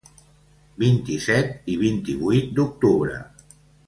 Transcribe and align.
Vint-i-set 0.83 1.69
i 1.73 1.75
vint-i-vuit 1.83 2.47
d’octubre. 2.61 3.21